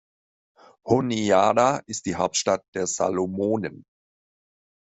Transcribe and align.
Honiara 0.83 1.83
ist 1.85 2.07
die 2.07 2.15
Hauptstadt 2.15 2.65
der 2.73 2.87
Salomonen. 2.87 3.85